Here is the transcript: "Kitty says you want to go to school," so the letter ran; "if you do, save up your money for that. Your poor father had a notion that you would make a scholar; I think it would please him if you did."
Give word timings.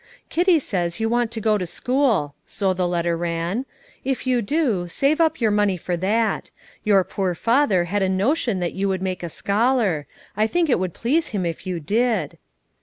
"Kitty 0.31 0.57
says 0.57 0.99
you 0.99 1.07
want 1.09 1.29
to 1.29 1.39
go 1.39 1.59
to 1.59 1.67
school," 1.67 2.33
so 2.47 2.73
the 2.73 2.87
letter 2.87 3.15
ran; 3.15 3.67
"if 4.03 4.25
you 4.25 4.41
do, 4.41 4.87
save 4.87 5.21
up 5.21 5.39
your 5.39 5.51
money 5.51 5.77
for 5.77 5.95
that. 5.95 6.49
Your 6.83 7.03
poor 7.03 7.35
father 7.35 7.85
had 7.85 8.01
a 8.01 8.09
notion 8.09 8.59
that 8.61 8.73
you 8.73 8.87
would 8.87 9.03
make 9.03 9.21
a 9.21 9.29
scholar; 9.29 10.07
I 10.35 10.47
think 10.47 10.71
it 10.71 10.79
would 10.79 10.95
please 10.95 11.27
him 11.27 11.45
if 11.45 11.67
you 11.67 11.79
did." 11.79 12.39